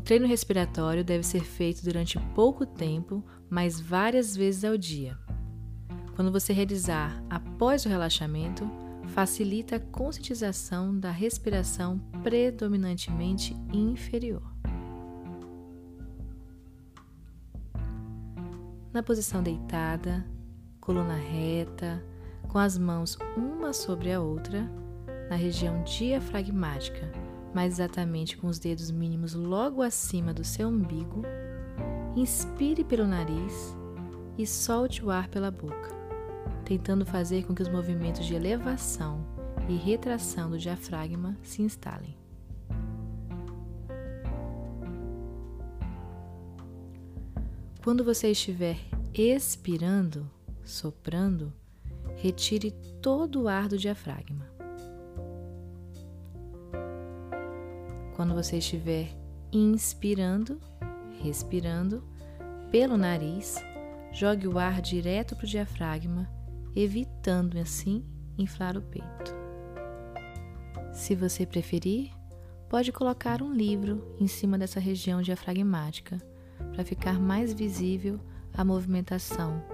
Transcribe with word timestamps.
O 0.00 0.02
treino 0.02 0.26
respiratório 0.26 1.04
deve 1.04 1.22
ser 1.22 1.44
feito 1.44 1.84
durante 1.84 2.18
pouco 2.34 2.64
tempo, 2.64 3.22
mas 3.50 3.78
várias 3.78 4.34
vezes 4.34 4.64
ao 4.64 4.74
dia. 4.74 5.14
Quando 6.16 6.32
você 6.32 6.54
realizar 6.54 7.22
após 7.28 7.84
o 7.84 7.88
relaxamento, 7.90 8.66
facilita 9.08 9.76
a 9.76 9.78
conscientização 9.78 10.98
da 10.98 11.10
respiração 11.10 11.98
predominantemente 12.22 13.54
inferior. 13.70 14.42
Na 18.94 19.02
posição 19.02 19.42
deitada, 19.42 20.26
coluna 20.80 21.14
reta, 21.14 22.02
com 22.48 22.56
as 22.56 22.78
mãos 22.78 23.18
uma 23.36 23.74
sobre 23.74 24.10
a 24.10 24.18
outra, 24.18 24.66
na 25.28 25.36
região 25.36 25.84
diafragmática, 25.84 27.12
mais 27.54 27.74
exatamente 27.74 28.36
com 28.36 28.46
os 28.46 28.58
dedos 28.58 28.90
mínimos 28.90 29.34
logo 29.34 29.82
acima 29.82 30.32
do 30.32 30.44
seu 30.44 30.68
umbigo, 30.68 31.22
inspire 32.16 32.84
pelo 32.84 33.06
nariz 33.06 33.76
e 34.38 34.46
solte 34.46 35.04
o 35.04 35.10
ar 35.10 35.28
pela 35.28 35.50
boca, 35.50 35.90
tentando 36.64 37.04
fazer 37.04 37.44
com 37.44 37.54
que 37.54 37.62
os 37.62 37.68
movimentos 37.68 38.24
de 38.24 38.34
elevação 38.34 39.26
e 39.68 39.76
retração 39.76 40.50
do 40.50 40.58
diafragma 40.58 41.36
se 41.42 41.62
instalem. 41.62 42.16
Quando 47.82 48.04
você 48.04 48.30
estiver 48.30 48.78
expirando, 49.14 50.30
soprando, 50.62 51.52
retire 52.16 52.72
todo 53.00 53.42
o 53.42 53.48
ar 53.48 53.68
do 53.68 53.78
diafragma. 53.78 54.59
Quando 58.20 58.34
você 58.34 58.58
estiver 58.58 59.08
inspirando, 59.50 60.60
respirando 61.22 62.04
pelo 62.70 62.98
nariz, 62.98 63.56
jogue 64.12 64.46
o 64.46 64.58
ar 64.58 64.82
direto 64.82 65.34
para 65.34 65.46
o 65.46 65.48
diafragma, 65.48 66.28
evitando 66.76 67.56
assim 67.56 68.04
inflar 68.36 68.76
o 68.76 68.82
peito. 68.82 69.34
Se 70.92 71.14
você 71.14 71.46
preferir, 71.46 72.10
pode 72.68 72.92
colocar 72.92 73.40
um 73.40 73.54
livro 73.54 74.14
em 74.20 74.26
cima 74.26 74.58
dessa 74.58 74.78
região 74.78 75.22
diafragmática 75.22 76.18
para 76.74 76.84
ficar 76.84 77.18
mais 77.18 77.54
visível 77.54 78.20
a 78.52 78.62
movimentação 78.62 79.64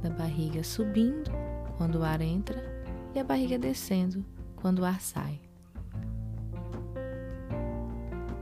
da 0.00 0.08
barriga 0.08 0.62
subindo 0.62 1.32
quando 1.76 1.96
o 1.96 2.04
ar 2.04 2.20
entra 2.20 2.62
e 3.12 3.18
a 3.18 3.24
barriga 3.24 3.58
descendo 3.58 4.24
quando 4.54 4.78
o 4.78 4.84
ar 4.84 5.00
sai. 5.00 5.40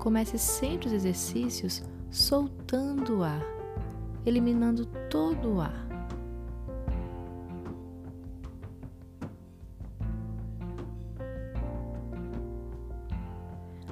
Comece 0.00 0.38
sempre 0.38 0.88
os 0.88 0.94
exercícios 0.94 1.82
soltando 2.10 3.18
o 3.18 3.22
ar, 3.22 3.44
eliminando 4.24 4.86
todo 5.10 5.56
o 5.56 5.60
ar. 5.60 5.86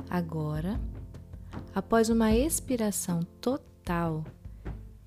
Agora, 0.08 0.80
após 1.74 2.08
uma 2.08 2.34
expiração 2.34 3.20
total, 3.38 4.24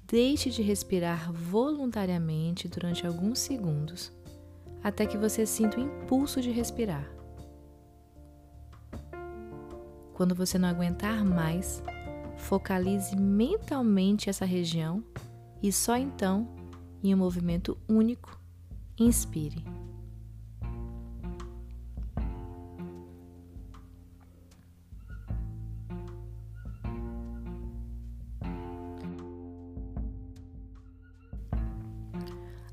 deixe 0.06 0.52
de 0.52 0.62
respirar 0.62 1.34
voluntariamente 1.34 2.68
durante 2.68 3.08
alguns 3.08 3.40
segundos, 3.40 4.12
até 4.84 5.08
que 5.08 5.18
você 5.18 5.48
sinta 5.48 5.80
o 5.80 5.84
impulso 5.84 6.40
de 6.40 6.52
respirar. 6.52 7.21
Quando 10.14 10.36
você 10.36 10.58
não 10.58 10.70
aguentar 10.70 11.24
mais, 11.24 11.82
focalize 12.38 13.16
mentalmente 13.16 14.30
essa 14.30 14.46
região 14.46 15.04
e 15.62 15.72
só 15.72 15.96
então, 15.96 16.48
em 17.04 17.14
um 17.14 17.18
movimento 17.18 17.78
único, 17.88 18.40
inspire. 18.98 19.64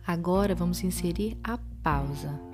Agora 0.07 0.55
vamos 0.55 0.83
inserir 0.83 1.37
a 1.45 1.59
pausa. 1.83 2.48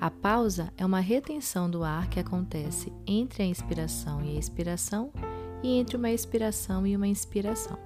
A 0.00 0.12
pausa 0.12 0.72
é 0.76 0.86
uma 0.86 1.00
retenção 1.00 1.68
do 1.68 1.82
ar 1.82 2.08
que 2.08 2.20
acontece 2.20 2.92
entre 3.04 3.42
a 3.42 3.46
inspiração 3.46 4.24
e 4.24 4.36
a 4.36 4.38
expiração 4.38 5.12
e 5.60 5.76
entre 5.76 5.96
uma 5.96 6.08
expiração 6.08 6.86
e 6.86 6.94
uma 6.94 7.08
inspiração. 7.08 7.76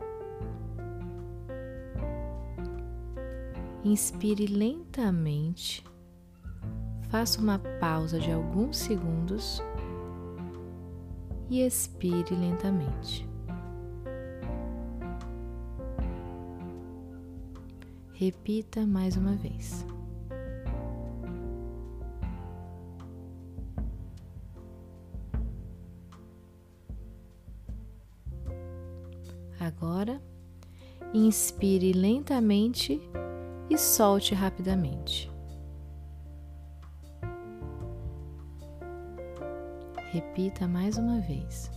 Inspire 3.83 4.47
lentamente, 4.47 5.83
faça 7.09 7.41
uma 7.41 7.59
pausa 7.81 8.21
de 8.21 8.31
alguns 8.31 8.77
segundos 8.77 9.63
e 11.49 11.63
expire 11.63 12.35
lentamente. 12.35 13.27
Repita 18.13 18.87
mais 18.87 19.17
uma 19.17 19.35
vez. 19.35 19.85
Agora, 30.03 30.21
inspire 31.15 31.93
lentamente 31.93 33.01
e 33.71 33.79
solte 33.79 34.35
rapidamente. 34.35 35.31
Repita 40.11 40.67
mais 40.67 40.99
uma 40.99 41.21
vez. 41.21 41.71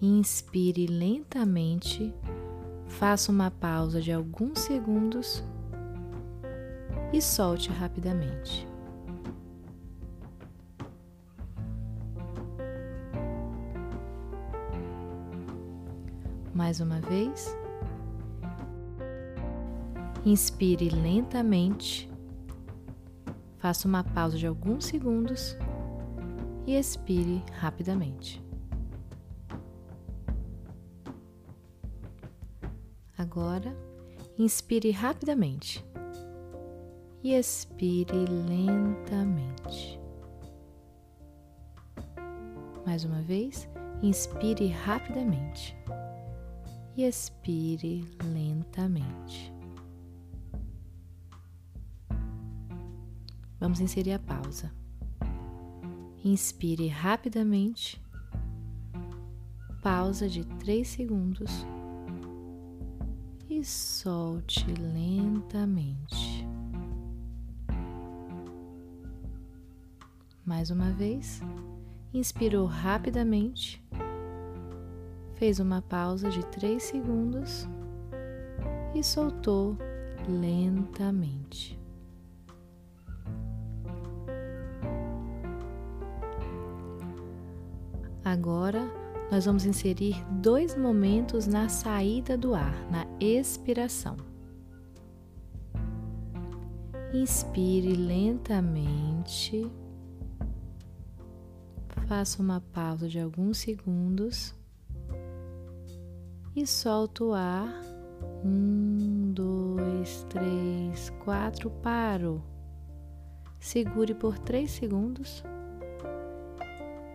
Inspire 0.00 0.86
lentamente, 0.86 2.14
faça 2.86 3.32
uma 3.32 3.50
pausa 3.50 4.00
de 4.00 4.12
alguns 4.12 4.60
segundos 4.60 5.42
e 7.12 7.20
solte 7.20 7.70
rapidamente. 7.70 8.75
Mais 16.56 16.80
uma 16.80 17.02
vez. 17.02 17.54
Inspire 20.24 20.88
lentamente, 20.88 22.10
faça 23.58 23.86
uma 23.86 24.02
pausa 24.02 24.38
de 24.38 24.46
alguns 24.46 24.86
segundos 24.86 25.54
e 26.66 26.74
expire 26.74 27.44
rapidamente. 27.52 28.42
Agora, 33.18 33.76
inspire 34.38 34.90
rapidamente 34.92 35.84
e 37.22 37.34
expire 37.34 38.24
lentamente. 38.48 40.00
Mais 42.86 43.04
uma 43.04 43.20
vez, 43.20 43.68
inspire 44.02 44.68
rapidamente 44.68 45.76
e 46.96 47.04
expire 47.04 48.04
lentamente. 48.24 49.52
Vamos 53.60 53.80
inserir 53.80 54.12
a 54.12 54.18
pausa. 54.18 54.72
Inspire 56.24 56.88
rapidamente, 56.88 58.00
pausa 59.82 60.28
de 60.28 60.44
3 60.44 60.86
segundos 60.86 61.66
e 63.48 63.62
solte 63.64 64.64
lentamente. 64.72 66.46
Mais 70.44 70.70
uma 70.70 70.90
vez, 70.92 71.40
inspirou 72.12 72.66
rapidamente, 72.66 73.82
fez 75.36 75.60
uma 75.60 75.82
pausa 75.82 76.28
de 76.30 76.44
3 76.46 76.82
segundos 76.82 77.68
e 78.94 79.04
soltou 79.04 79.76
lentamente. 80.28 81.78
Agora, 88.24 88.90
nós 89.30 89.44
vamos 89.44 89.64
inserir 89.64 90.16
dois 90.40 90.76
momentos 90.76 91.46
na 91.46 91.68
saída 91.68 92.36
do 92.36 92.54
ar, 92.54 92.74
na 92.90 93.06
expiração. 93.20 94.16
Inspire 97.12 97.94
lentamente. 97.94 99.70
Faça 102.08 102.42
uma 102.42 102.60
pausa 102.60 103.08
de 103.08 103.20
alguns 103.20 103.58
segundos 103.58 104.54
e 106.56 106.66
solta 106.66 107.22
o 107.22 107.34
ar. 107.34 107.68
Um, 108.42 109.30
dois, 109.34 110.24
três, 110.30 111.10
quatro, 111.22 111.70
paro. 111.70 112.42
Segure 113.60 114.14
por 114.14 114.38
três 114.38 114.70
segundos 114.70 115.44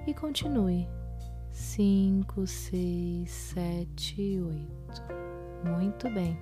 e 0.05 0.13
continue. 0.13 0.87
Cinco, 1.49 2.45
seis, 2.45 3.31
sete, 3.31 4.39
oito. 4.39 5.01
Muito 5.75 6.09
bem. 6.11 6.37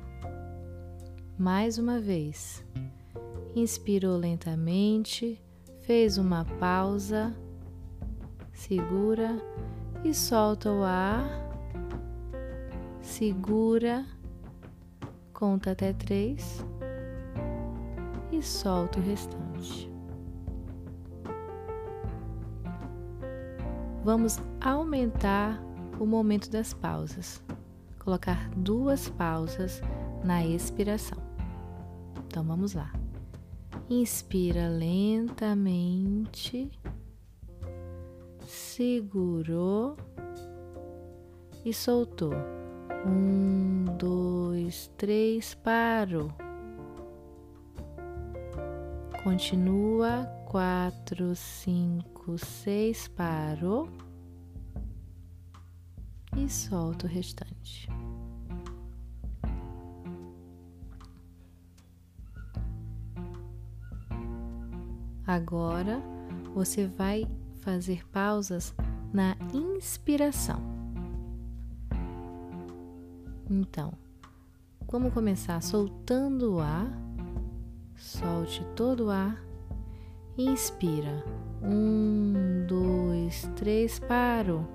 Mais 1.38 1.78
uma 1.78 2.00
vez. 2.00 2.66
Inspirou 3.56 4.18
lentamente, 4.18 5.42
fez 5.82 6.18
uma 6.18 6.46
pausa, 6.46 7.34
segura 8.54 9.42
e 10.04 10.14
solta 10.14 10.72
o 10.72 10.84
ar. 10.84 11.49
Segura, 13.10 14.06
conta 15.34 15.72
até 15.72 15.92
três 15.92 16.64
e 18.32 18.42
solta 18.42 19.00
o 19.00 19.02
restante. 19.02 19.92
Vamos 24.06 24.38
aumentar 24.62 25.60
o 26.00 26.06
momento 26.06 26.52
das 26.52 26.72
pausas, 26.72 27.44
colocar 27.98 28.48
duas 28.52 29.10
pausas 29.10 29.82
na 30.24 30.46
expiração. 30.46 31.18
Então 32.28 32.44
vamos 32.44 32.76
lá. 32.76 32.94
Inspira 33.90 34.70
lentamente, 34.70 36.00
segurou 38.46 39.98
e 41.66 41.74
soltou. 41.74 42.59
Um, 43.06 43.86
dois, 43.98 44.92
três, 44.98 45.54
parou. 45.54 46.32
Continua. 49.24 50.26
Quatro, 50.46 51.36
cinco, 51.36 52.38
seis, 52.38 53.08
parou. 53.08 53.88
E 56.36 56.50
solta 56.50 57.06
o 57.06 57.10
restante. 57.10 57.88
Agora 65.28 66.02
você 66.56 66.88
vai 66.88 67.28
fazer 67.62 68.04
pausas 68.10 68.74
na 69.14 69.36
inspiração. 69.54 70.79
Então, 73.50 73.92
vamos 74.92 75.14
começar 75.14 75.62
soltando 75.64 76.56
o 76.56 76.60
ar. 76.60 76.88
Solte 77.96 78.64
todo 78.76 79.06
o 79.06 79.10
ar. 79.10 79.44
Inspira. 80.38 81.24
Um, 81.64 82.66
dois, 82.68 83.50
três, 83.56 84.00
paro. 84.00 84.68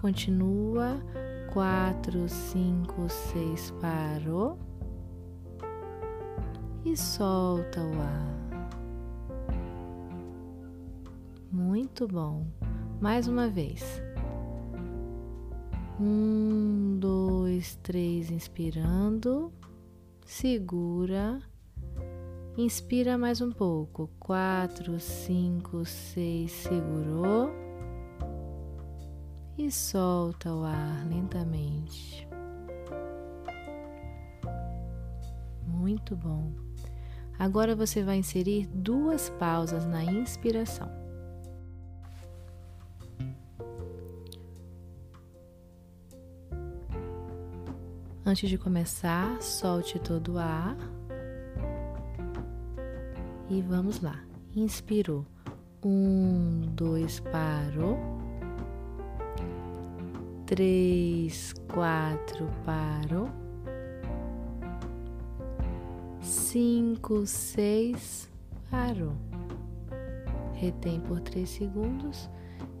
Continua. 0.00 1.02
Quatro, 1.52 2.28
cinco, 2.28 3.08
seis, 3.08 3.70
parou 3.80 4.58
e 6.84 6.96
solta 6.96 7.80
o 7.80 8.00
ar. 8.00 8.44
Muito 11.50 12.06
bom. 12.06 12.46
Mais 13.00 13.26
uma 13.26 13.48
vez. 13.48 14.03
Um, 16.00 16.98
dois, 16.98 17.76
três, 17.76 18.30
inspirando. 18.30 19.52
Segura. 20.26 21.40
Inspira 22.56 23.16
mais 23.16 23.40
um 23.40 23.52
pouco. 23.52 24.10
Quatro, 24.18 24.98
cinco, 24.98 25.84
seis, 25.84 26.50
segurou. 26.50 27.50
E 29.56 29.70
solta 29.70 30.52
o 30.52 30.64
ar 30.64 31.06
lentamente. 31.08 32.26
Muito 35.66 36.16
bom. 36.16 36.52
Agora 37.38 37.76
você 37.76 38.02
vai 38.02 38.16
inserir 38.16 38.66
duas 38.66 39.30
pausas 39.30 39.86
na 39.86 40.04
inspiração. 40.04 41.03
Antes 48.26 48.48
de 48.48 48.56
começar, 48.56 49.40
solte 49.42 49.98
todo 49.98 50.34
o 50.34 50.38
ar. 50.38 50.76
E 53.50 53.60
vamos 53.62 54.00
lá. 54.00 54.18
Inspirou. 54.56 55.26
Um, 55.84 56.62
dois, 56.74 57.20
parou. 57.20 57.98
Três, 60.46 61.52
quatro, 61.72 62.48
parou 62.64 63.28
cinco, 66.54 67.26
seis, 67.26 68.30
parou. 68.70 69.16
Retém 70.52 71.00
por 71.00 71.18
três 71.18 71.50
segundos 71.50 72.30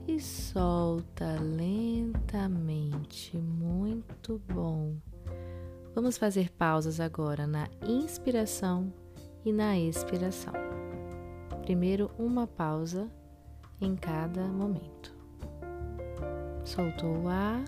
e 0.06 0.20
solta 0.20 1.40
lentamente. 1.40 3.36
Muito 3.36 4.40
bom. 4.46 4.94
Vamos 5.94 6.18
fazer 6.18 6.50
pausas 6.50 6.98
agora 6.98 7.46
na 7.46 7.68
inspiração 7.86 8.92
e 9.44 9.52
na 9.52 9.78
expiração. 9.78 10.52
Primeiro, 11.62 12.10
uma 12.18 12.48
pausa 12.48 13.08
em 13.80 13.94
cada 13.94 14.42
momento. 14.42 15.14
Soltou 16.64 17.22
o 17.22 17.28
ar, 17.28 17.62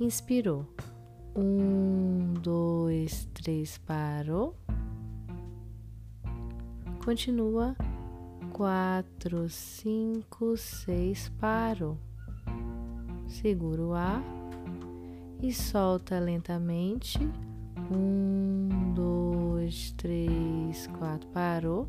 inspirou. 0.00 0.66
Um, 1.36 2.34
dois, 2.42 3.28
três, 3.32 3.78
parou. 3.78 4.56
Continua. 7.04 7.76
Quatro, 8.52 9.48
cinco, 9.48 10.56
seis, 10.56 11.28
parou. 11.38 11.96
Segura 13.28 13.82
o 13.82 13.92
ar 13.92 14.35
e 15.42 15.52
solta 15.52 16.18
lentamente. 16.18 17.18
Um, 17.90 18.92
dois, 18.94 19.92
três, 19.92 20.86
quatro, 20.98 21.28
parou. 21.28 21.88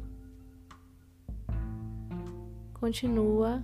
Continua. 2.74 3.62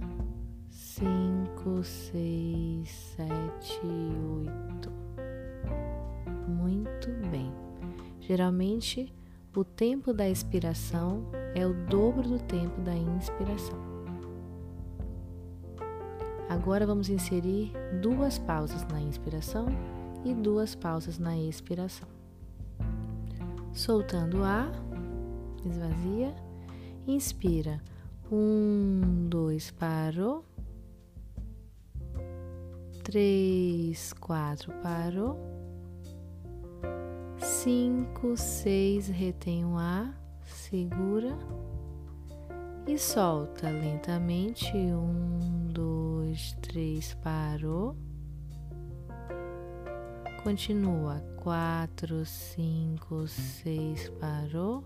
Cinco, 0.70 1.84
seis, 1.84 2.90
sete, 3.16 3.80
oito. 3.86 4.92
Muito 6.48 7.10
bem. 7.30 7.52
Geralmente, 8.20 9.14
o 9.56 9.64
tempo 9.64 10.14
da 10.14 10.28
expiração 10.28 11.26
é 11.54 11.66
o 11.66 11.74
dobro 11.86 12.24
do 12.24 12.40
tempo 12.40 12.82
da 12.82 12.96
inspiração. 12.96 13.93
Agora 16.50 16.86
vamos 16.86 17.10
inserir 17.10 17.72
duas 18.02 18.38
pausas 18.38 18.86
na 18.88 19.02
inspiração 19.02 19.68
e 20.24 20.34
duas 20.34 20.76
pausas 20.76 21.18
na 21.18 21.38
expiração. 21.38 22.08
Soltando 23.74 24.40
o 24.40 24.44
ar, 24.44 24.72
esvazia, 25.66 26.36
inspira. 27.08 27.82
Um, 28.32 29.28
dois, 29.28 29.72
parou. 29.72 30.46
Três, 33.04 34.14
quatro, 34.14 34.72
parou 34.82 35.54
cinco, 37.64 38.36
seis, 38.36 39.08
retém 39.08 39.64
o 39.64 39.78
ar, 39.78 40.14
segura 40.44 41.38
e 42.86 42.98
solta 42.98 43.70
lentamente. 43.70 44.76
Um, 44.76 45.63
três, 46.74 47.14
parou. 47.22 47.96
Continua. 50.44 51.24
Quatro, 51.38 52.26
cinco, 52.26 53.28
seis, 53.28 54.10
parou. 54.20 54.84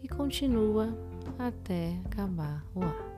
E 0.00 0.08
continua 0.08 0.96
até 1.36 1.98
acabar 2.04 2.64
o 2.74 2.82
ar. 2.82 3.14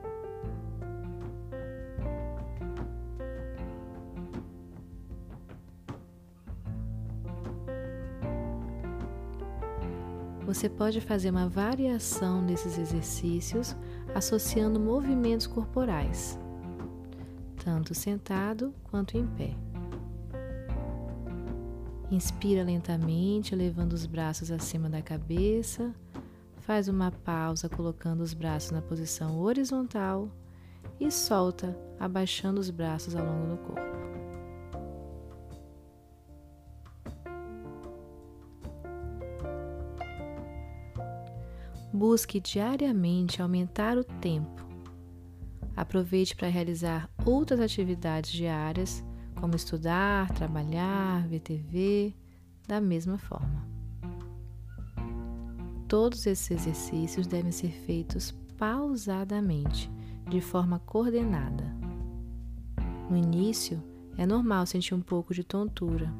Você 10.47 10.67
pode 10.69 10.99
fazer 11.01 11.29
uma 11.29 11.47
variação 11.47 12.43
desses 12.43 12.79
exercícios 12.79 13.75
associando 14.15 14.79
movimentos 14.79 15.45
corporais, 15.45 16.39
tanto 17.67 17.93
sentado 17.93 18.73
quanto 18.85 19.17
em 19.17 19.27
pé. 19.27 19.53
Inspira 22.09 22.63
lentamente, 22.63 23.53
levando 23.53 23.91
os 23.91 24.05
braços 24.05 24.49
acima 24.49 24.89
da 24.89 25.01
cabeça. 25.01 25.93
Faz 26.61 26.87
uma 26.87 27.11
pausa 27.11 27.67
colocando 27.67 28.21
os 28.21 28.33
braços 28.33 28.71
na 28.71 28.81
posição 28.81 29.41
horizontal 29.41 30.29
e 30.97 31.11
solta, 31.11 31.77
abaixando 31.99 32.61
os 32.61 32.69
braços 32.69 33.17
ao 33.17 33.25
longo 33.25 33.47
do 33.47 33.57
corpo. 33.57 33.81
Busque 41.91 42.39
diariamente 42.39 43.41
aumentar 43.41 43.97
o 43.97 44.05
tempo. 44.05 44.65
Aproveite 45.75 46.33
para 46.33 46.47
realizar 46.47 47.09
outras 47.27 47.59
atividades 47.59 48.31
diárias, 48.31 49.03
como 49.35 49.55
estudar, 49.55 50.31
trabalhar, 50.31 51.27
ver 51.27 51.39
TV, 51.39 52.15
da 52.67 52.79
mesma 52.79 53.17
forma. 53.17 53.67
Todos 55.87 56.25
esses 56.25 56.51
exercícios 56.51 57.27
devem 57.27 57.51
ser 57.51 57.71
feitos 57.71 58.31
pausadamente, 58.57 59.91
de 60.27 60.41
forma 60.41 60.79
coordenada. 60.79 61.65
No 63.09 63.15
início, 63.15 63.81
é 64.17 64.25
normal 64.25 64.65
sentir 64.65 64.93
um 64.93 65.01
pouco 65.01 65.33
de 65.33 65.43
tontura, 65.43 66.11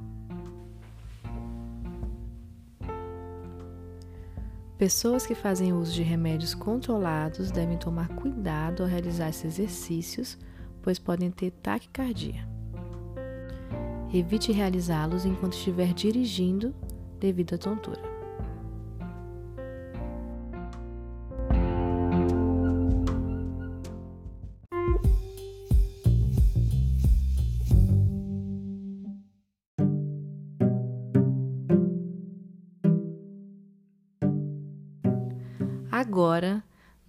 Pessoas 4.77 5.25
que 5.25 5.33
fazem 5.33 5.73
uso 5.73 5.91
de 5.91 6.03
remédios 6.03 6.53
controlados 6.53 7.49
devem 7.49 7.79
tomar 7.79 8.09
cuidado 8.09 8.83
ao 8.83 8.89
realizar 8.89 9.29
esses 9.29 9.57
exercícios, 9.57 10.37
pois 10.87 10.97
podem 10.97 11.29
ter 11.29 11.51
taquicardia. 11.51 12.47
Evite 14.13 14.53
realizá-los 14.53 15.25
enquanto 15.25 15.51
estiver 15.51 15.93
dirigindo 15.93 16.73
devido 17.19 17.55
à 17.55 17.57
tontura. 17.57 18.16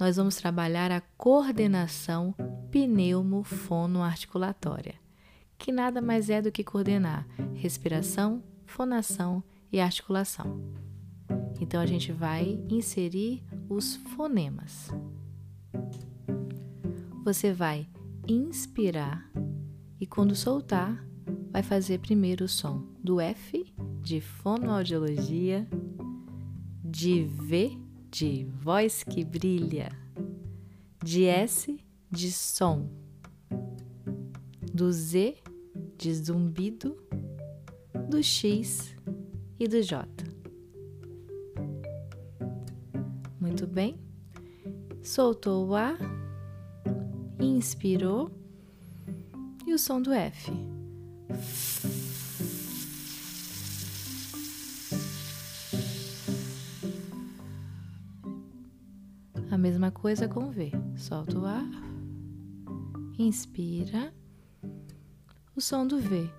Nós 0.09 0.17
vamos 0.17 0.37
trabalhar 0.37 0.91
a 0.91 1.03
coordenação 1.19 2.35
pneumofonoarticulatória, 2.71 4.95
que 5.59 5.71
nada 5.71 6.01
mais 6.01 6.31
é 6.31 6.41
do 6.41 6.51
que 6.51 6.65
coordenar 6.65 7.29
respiração, 7.53 8.43
fonação 8.65 9.45
e 9.71 9.79
articulação. 9.79 10.59
Então, 11.61 11.79
a 11.79 11.85
gente 11.85 12.11
vai 12.11 12.59
inserir 12.71 13.45
os 13.69 13.97
fonemas. 13.97 14.89
Você 17.23 17.53
vai 17.53 17.87
inspirar 18.27 19.31
e, 20.01 20.07
quando 20.07 20.35
soltar, 20.35 21.05
vai 21.51 21.63
fazer 21.63 21.99
primeiro 21.99 22.47
o 22.47 22.49
som 22.49 22.83
do 23.05 23.21
F 23.21 23.75
de 24.01 24.23
fonoaudiologia, 24.23 25.69
de 26.83 27.25
V 27.25 27.88
de 28.11 28.45
voz 28.45 29.03
que 29.03 29.25
brilha, 29.25 29.91
de 31.05 31.25
S 31.25 31.79
de 32.11 32.33
som, 32.33 32.89
do 34.73 34.91
Z 34.93 35.37
de 35.97 36.15
zumbido, 36.15 36.97
do 38.09 38.23
X 38.23 38.95
e 39.59 39.69
do 39.69 39.83
J. 39.83 40.09
Muito 43.41 43.67
bem. 43.67 43.99
Soltou 45.03 45.69
o 45.69 45.75
A, 45.75 45.97
inspirou 47.41 48.31
e 49.67 49.75
o 49.75 49.79
som 49.79 50.01
do 50.01 50.13
F. 50.13 50.78
A 59.51 59.57
mesma 59.57 59.91
coisa 59.91 60.29
com 60.29 60.51
V. 60.51 60.71
Solta 60.97 61.39
o 61.39 61.47
ar, 61.47 61.67
inspira, 63.19 64.13
o 65.57 65.61
som 65.61 65.87
do 65.87 65.99
V. 65.99 66.31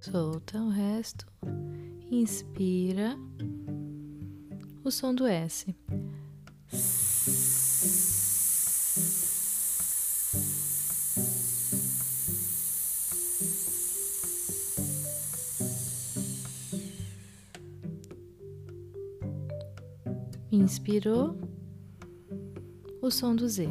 Solta 0.00 0.62
o 0.62 0.70
resto, 0.70 1.26
inspira, 2.10 3.16
o 4.84 4.90
som 4.90 5.14
do 5.14 5.26
S. 5.26 5.74
Inspirou 20.68 21.34
o 23.00 23.10
som 23.10 23.34
do 23.34 23.48
Z. 23.48 23.70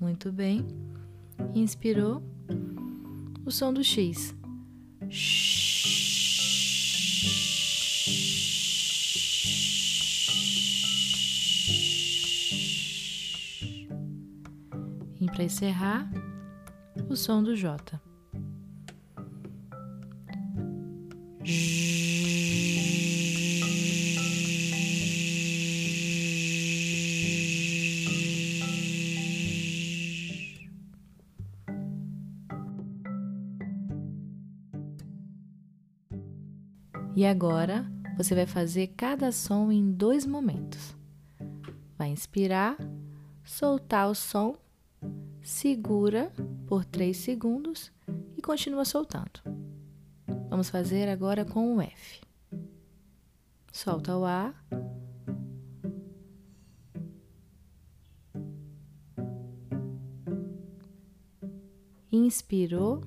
Muito 0.00 0.32
bem. 0.32 0.64
Inspirou 1.54 2.22
o 3.44 3.50
som 3.50 3.74
do 3.74 3.84
X. 3.84 4.34
E 5.02 5.63
encerrar, 15.44 16.10
o 17.08 17.14
som 17.14 17.42
do 17.42 17.54
J. 17.54 18.00
E 37.16 37.24
agora 37.24 37.86
você 38.16 38.34
vai 38.34 38.46
fazer 38.46 38.88
cada 38.96 39.30
som 39.30 39.70
em 39.70 39.92
dois 39.92 40.26
momentos. 40.26 40.96
Vai 41.96 42.08
inspirar, 42.08 42.76
soltar 43.44 44.10
o 44.10 44.14
som 44.14 44.63
segura 45.44 46.32
por 46.66 46.86
3 46.86 47.14
segundos 47.14 47.92
e 48.34 48.40
continua 48.40 48.86
soltando. 48.86 49.40
Vamos 50.48 50.70
fazer 50.70 51.06
agora 51.08 51.44
com 51.44 51.76
o 51.76 51.82
F. 51.82 52.22
Solta 53.70 54.16
o 54.16 54.24
A. 54.24 54.54
Inspirou, 62.10 63.02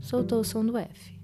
soltou 0.00 0.40
o 0.40 0.44
som 0.44 0.64
do 0.64 0.76
F. 0.76 1.20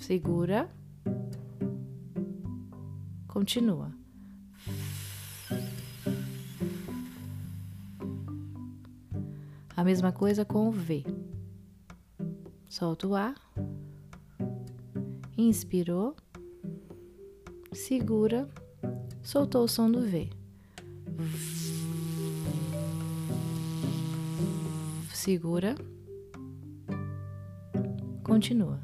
Segura 0.00 0.70
Continua. 3.40 3.90
A 9.74 9.82
mesma 9.82 10.12
coisa 10.12 10.44
com 10.44 10.68
o 10.68 10.70
V. 10.70 11.06
Solta 12.68 13.06
o 13.06 13.14
ar. 13.14 13.34
Inspirou. 15.38 16.14
Segura. 17.72 18.46
Soltou 19.22 19.64
o 19.64 19.68
som 19.68 19.90
do 19.90 20.02
V. 20.02 20.28
Segura. 25.14 25.76
Continua. 28.22 28.78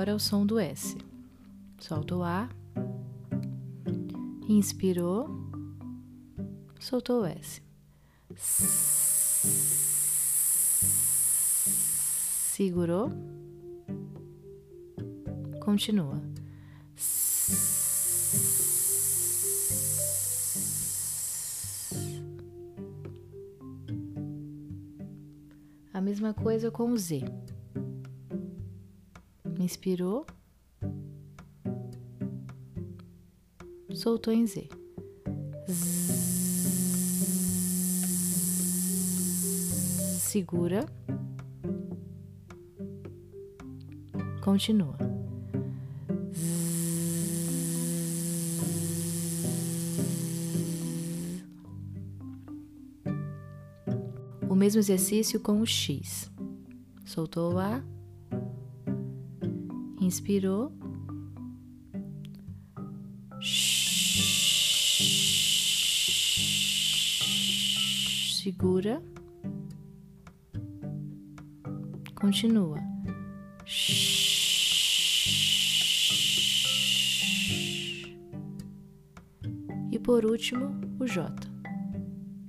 Agora 0.00 0.16
o 0.16 0.18
som 0.18 0.46
do 0.46 0.58
S. 0.58 0.96
Solta 1.78 2.16
o 2.16 2.22
ar. 2.22 2.48
Inspirou. 4.48 5.28
Soltou 6.78 7.20
o 7.20 7.26
S. 7.26 7.60
Segurou. 12.54 13.10
Continua. 15.62 16.22
A 25.92 26.00
mesma 26.00 26.32
coisa 26.32 26.70
com 26.70 26.90
o 26.90 26.96
Z. 26.96 27.22
Inspirou. 29.60 30.24
Soltou 33.92 34.32
em 34.32 34.46
Z. 34.46 34.70
Segura. 40.18 40.86
Continua. 44.42 44.96
O 54.48 54.54
mesmo 54.54 54.80
exercício 54.80 55.38
com 55.38 55.60
o 55.60 55.66
X. 55.66 56.30
Soltou 57.04 57.52
o 57.52 57.58
ar 57.58 57.84
inspirou. 60.10 60.72
Segura. 68.42 69.00
Continua. 72.16 72.80
E 79.92 79.98
por 80.00 80.26
último, 80.26 80.72
o 80.98 81.06
J. 81.06 81.32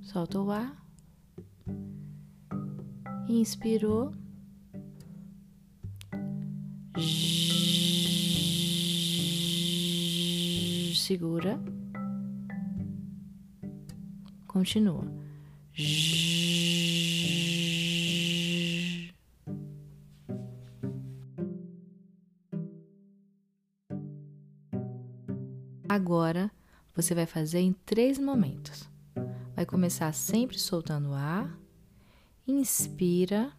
Solta 0.02 0.40
o 0.40 0.50
ar. 0.50 0.84
Inspirou. 3.28 4.21
Segura, 11.02 11.60
continua. 14.46 15.04
Agora 25.88 26.50
você 26.94 27.14
vai 27.14 27.26
fazer 27.26 27.58
em 27.58 27.72
três 27.84 28.18
momentos. 28.18 28.88
Vai 29.54 29.66
começar 29.66 30.12
sempre 30.14 30.58
soltando 30.58 31.10
o 31.10 31.14
ar, 31.14 31.58
inspira, 32.46 33.52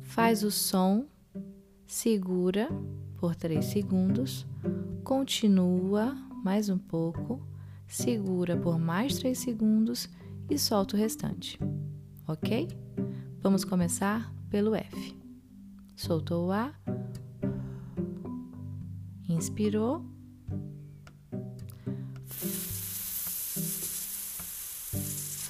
faz 0.00 0.42
o 0.42 0.50
som, 0.50 1.06
segura 1.86 2.68
por 3.18 3.34
três 3.34 3.66
segundos, 3.66 4.46
continua 5.02 6.29
mais 6.42 6.68
um 6.68 6.78
pouco, 6.78 7.40
segura 7.86 8.56
por 8.56 8.78
mais 8.78 9.18
3 9.18 9.36
segundos 9.38 10.08
e 10.48 10.58
solta 10.58 10.96
o 10.96 10.98
restante. 10.98 11.58
Ok? 12.26 12.68
Vamos 13.42 13.64
começar 13.64 14.32
pelo 14.48 14.74
F. 14.74 15.16
Soltou 15.96 16.48
o 16.48 16.52
ar, 16.52 16.80
inspirou, 19.28 20.04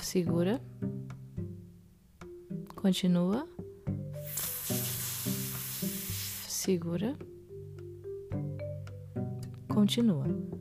segura, 0.02 0.60
continua, 2.74 3.48
segura, 6.48 7.16
continua. 9.68 10.59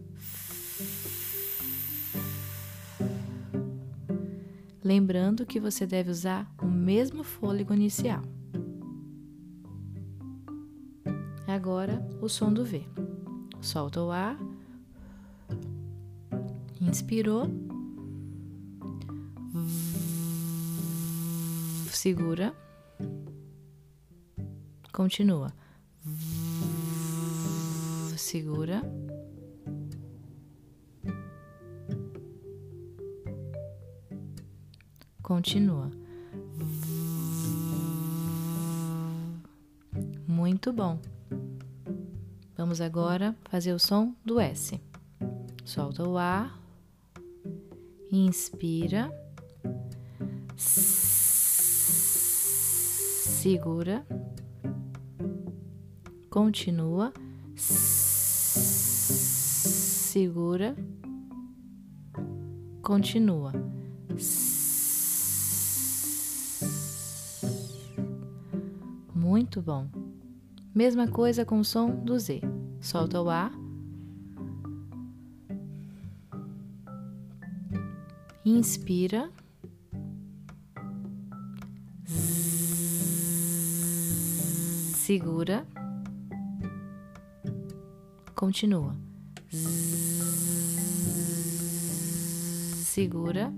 Lembrando 4.90 5.46
que 5.46 5.60
você 5.60 5.86
deve 5.86 6.10
usar 6.10 6.52
o 6.60 6.66
mesmo 6.66 7.24
fôlego 7.24 7.76
inicial. 7.76 8.24
Agora, 11.48 12.04
o 12.20 12.28
som 12.28 12.52
do 12.52 12.66
V. 12.66 12.84
Solta 13.62 14.02
o 14.02 14.10
ar. 14.10 14.36
Inspirou. 16.82 17.46
Segura. 21.92 22.52
Continua. 24.92 25.54
Segura. 28.18 28.82
Continua. 35.30 35.90
Muito 40.28 40.74
bom. 40.74 41.00
Vamos 42.58 42.82
agora 42.82 43.36
fazer 43.44 43.72
o 43.74 43.78
som 43.78 44.16
do 44.26 44.40
S. 44.40 44.82
Solta 45.64 46.02
o 46.10 46.18
ar. 46.18 46.60
Inspira. 48.12 49.12
Segura. 53.38 54.04
Continua. 56.32 57.14
Segura. 60.16 60.76
Continua. 62.82 63.54
Muito 69.30 69.62
bom. 69.62 69.88
Mesma 70.74 71.08
coisa 71.08 71.46
com 71.46 71.60
o 71.60 71.64
som 71.64 71.92
do 72.04 72.18
Z. 72.18 72.42
Solta 72.82 73.22
o 73.22 73.30
ar. 73.30 73.52
Inspira. 78.44 79.30
Segura. 84.96 85.64
Continua. 88.34 88.96
Segura. 92.84 93.54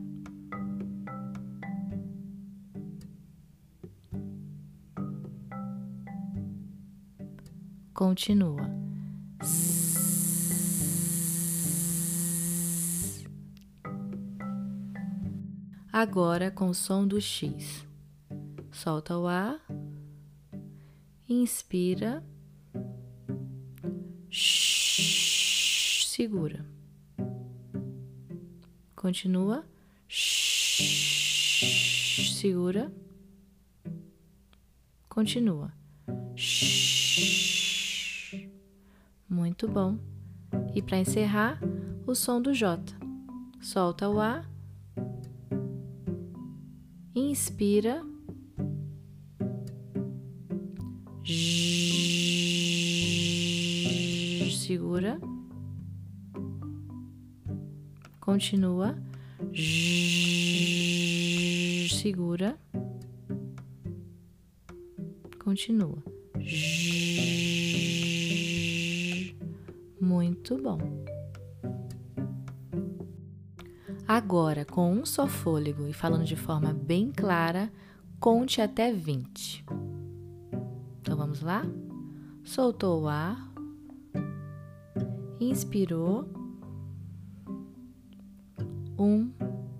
Continua. 8.01 8.67
Agora 15.93 16.49
com 16.49 16.69
o 16.69 16.73
som 16.73 17.07
do 17.07 17.21
X. 17.21 17.85
Solta 18.71 19.15
o 19.15 19.27
ar. 19.27 19.61
Inspira. 21.29 22.23
Segura. 26.07 26.65
Continua. 28.95 29.63
Segura. 32.39 32.91
Continua. 35.07 35.71
Muito 39.31 39.65
bom. 39.65 39.97
E 40.75 40.81
para 40.81 40.97
encerrar, 40.97 41.57
o 42.05 42.13
som 42.13 42.41
do 42.41 42.53
J. 42.53 42.83
Solta 43.61 44.09
o 44.09 44.19
A. 44.19 44.43
Inspira. 47.15 48.03
Segura. 54.51 55.17
Continua. 58.19 58.97
Segura. 61.89 62.57
Continua. 65.39 66.03
Muito 70.51 70.63
bom. 70.63 70.77
Agora, 74.05 74.65
com 74.65 74.91
um 74.91 75.05
só 75.05 75.25
fôlego 75.25 75.87
e 75.87 75.93
falando 75.93 76.25
de 76.25 76.35
forma 76.35 76.73
bem 76.73 77.09
clara, 77.09 77.71
conte 78.19 78.61
até 78.61 78.91
20. 78.91 79.63
Então 80.99 81.15
vamos 81.15 81.41
lá? 81.41 81.63
Soltou 82.43 83.03
o 83.03 83.07
ar, 83.07 83.49
inspirou. 85.39 86.27
Um, 88.99 89.31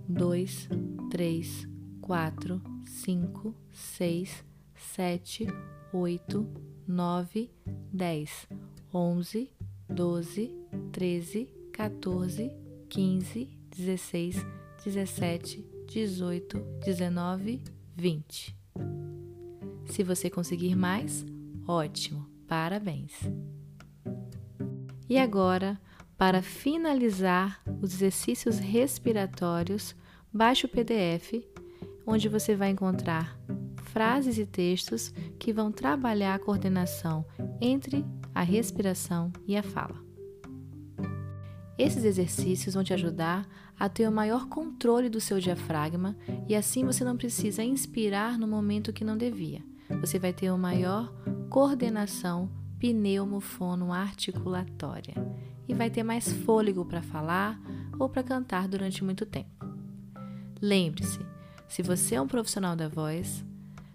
dois, 0.08 0.70
três, 1.10 1.68
quatro, 2.00 2.62
cinco, 2.86 3.54
seis, 3.74 4.42
sete, 4.74 5.48
oito, 5.92 6.48
nove, 6.88 7.52
dez, 7.92 8.48
onze, 8.94 9.52
doze, 9.92 10.52
treze, 10.92 11.50
14, 11.74 12.52
15, 12.90 13.50
16, 13.76 14.46
17, 14.84 15.66
18, 15.88 16.60
19, 16.84 17.62
20. 17.96 18.56
Se 19.86 20.04
você 20.04 20.30
conseguir 20.30 20.76
mais, 20.76 21.26
ótimo, 21.68 22.26
parabéns! 22.48 23.12
E 25.10 25.18
agora, 25.18 25.80
para 26.18 26.42
finalizar 26.42 27.62
os 27.82 27.94
exercícios 27.94 28.60
respiratórios, 28.60 29.94
baixe 30.32 30.66
o 30.66 30.70
PDF, 30.70 31.44
onde 32.06 32.30
você 32.30 32.56
vai 32.56 32.70
encontrar 32.70 33.38
frases 33.92 34.38
e 34.38 34.46
textos 34.46 35.14
que 35.38 35.52
vão 35.52 35.70
trabalhar 35.70 36.36
a 36.36 36.40
coordenação 36.40 37.26
entre 37.60 38.06
a 38.42 38.44
respiração 38.44 39.32
e 39.48 39.56
a 39.56 39.62
fala. 39.62 39.96
Esses 41.78 42.04
exercícios 42.04 42.74
vão 42.74 42.84
te 42.84 42.92
ajudar 42.92 43.48
a 43.80 43.88
ter 43.88 44.08
o 44.08 44.12
maior 44.12 44.48
controle 44.48 45.10
do 45.10 45.22
seu 45.22 45.40
diafragma 45.40 46.18
e 46.50 46.56
assim 46.56 46.84
você 46.84 47.04
não 47.04 47.16
precisa 47.16 47.64
inspirar 47.64 48.40
no 48.40 48.48
momento 48.48 48.92
que 48.92 49.06
não 49.06 49.16
devia. 49.16 49.64
Você 50.00 50.18
vai 50.18 50.34
ter 50.34 50.50
uma 50.50 50.58
maior 50.58 51.14
coordenação 51.52 52.50
pneumofono-articulatória 52.80 55.14
e 55.68 55.76
vai 55.76 55.92
ter 55.92 56.02
mais 56.02 56.34
fôlego 56.34 56.84
para 56.84 57.04
falar 57.04 57.62
ou 58.00 58.10
para 58.10 58.24
cantar 58.24 58.68
durante 58.68 59.04
muito 59.04 59.24
tempo. 59.24 59.68
Lembre-se, 60.60 61.20
se 61.68 61.84
você 61.84 62.16
é 62.16 62.22
um 62.22 62.28
profissional 62.28 62.76
da 62.76 62.90
voz, 62.90 63.46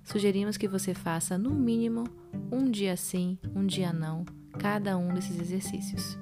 sugerimos 0.06 0.56
que 0.56 0.66
você 0.66 0.94
faça 0.94 1.36
no 1.36 1.50
mínimo 1.50 2.04
um 2.50 2.70
dia 2.70 2.96
sim, 2.96 3.38
um 3.54 3.66
dia 3.66 3.92
não, 3.92 4.24
cada 4.58 4.96
um 4.96 5.12
desses 5.12 5.38
exercícios. 5.38 6.16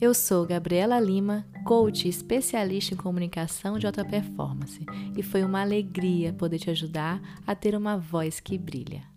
Eu 0.00 0.14
sou 0.14 0.46
Gabriela 0.46 0.98
Lima, 0.98 1.46
coach 1.66 2.08
especialista 2.08 2.94
em 2.94 2.96
comunicação 2.96 3.78
de 3.78 3.86
alta 3.86 4.02
performance, 4.02 4.80
e 5.14 5.22
foi 5.22 5.44
uma 5.44 5.60
alegria 5.60 6.32
poder 6.32 6.58
te 6.58 6.70
ajudar 6.70 7.20
a 7.46 7.54
ter 7.54 7.74
uma 7.74 7.98
voz 7.98 8.40
que 8.40 8.56
brilha. 8.56 9.09